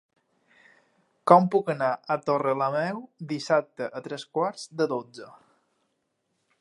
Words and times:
Com 1.31 1.49
puc 1.55 1.69
anar 1.73 1.89
a 2.15 2.17
Torrelameu 2.29 3.03
dissabte 3.35 3.91
a 4.01 4.03
tres 4.09 4.27
quarts 4.39 4.67
de 4.81 4.89
dotze? 4.97 5.29